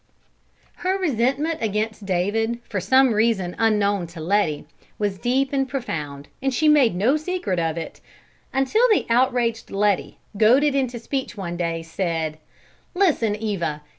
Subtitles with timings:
[0.77, 4.65] Her resentment against David, for some reason unknown to Letty,
[4.97, 8.01] was deep and profound and she made no secret of it;
[8.51, 12.39] until the outraged Letty, goaded into speech one day, said:
[12.95, 13.83] "Listen, Eva!